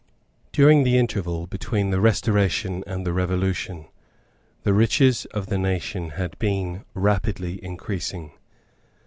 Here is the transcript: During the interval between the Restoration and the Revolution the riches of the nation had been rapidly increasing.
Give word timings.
During 0.51 0.83
the 0.83 0.97
interval 0.97 1.45
between 1.45 1.91
the 1.91 2.01
Restoration 2.01 2.83
and 2.87 3.05
the 3.05 3.13
Revolution 3.13 3.85
the 4.63 4.73
riches 4.73 5.25
of 5.25 5.45
the 5.45 5.59
nation 5.59 6.09
had 6.17 6.39
been 6.39 6.85
rapidly 6.95 7.63
increasing. 7.63 8.31